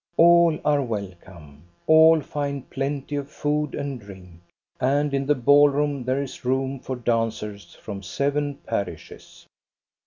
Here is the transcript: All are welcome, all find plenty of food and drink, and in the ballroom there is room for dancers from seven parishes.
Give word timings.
All 0.17 0.57
are 0.65 0.81
welcome, 0.81 1.61
all 1.85 2.21
find 2.21 2.67
plenty 2.71 3.15
of 3.17 3.29
food 3.29 3.75
and 3.75 3.99
drink, 3.99 4.41
and 4.79 5.13
in 5.13 5.27
the 5.27 5.35
ballroom 5.35 6.05
there 6.05 6.23
is 6.23 6.43
room 6.43 6.79
for 6.79 6.95
dancers 6.95 7.75
from 7.75 8.01
seven 8.01 8.55
parishes. 8.65 9.45